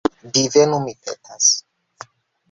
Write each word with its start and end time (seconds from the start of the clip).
Divenu, 0.35 0.79
mi 0.85 0.95
petas. 1.09 1.51